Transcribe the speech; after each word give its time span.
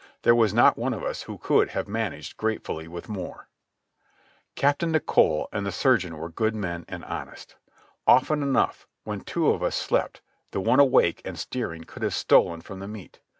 There 0.23 0.33
was 0.33 0.51
not 0.51 0.79
one 0.79 0.95
of 0.95 1.03
us 1.03 1.21
who 1.21 1.37
could 1.37 1.67
not 1.67 1.73
have 1.75 1.87
managed 1.87 2.35
gratefully 2.35 2.87
with 2.87 3.07
more. 3.07 3.47
Captain 4.55 4.91
Nicholl 4.91 5.47
and 5.53 5.63
the 5.63 5.71
surgeon 5.71 6.17
were 6.17 6.27
good 6.31 6.55
men 6.55 6.85
and 6.89 7.05
honest. 7.05 7.55
Often 8.07 8.41
enough, 8.41 8.87
when 9.03 9.21
two 9.21 9.49
of 9.51 9.61
us 9.61 9.75
slept, 9.75 10.21
the 10.49 10.59
one 10.59 10.79
awake 10.79 11.21
and 11.23 11.37
steering 11.37 11.83
could 11.83 12.01
have 12.01 12.15
stolen 12.15 12.61
from 12.61 12.79
the 12.79 12.87
meat. 12.87 13.19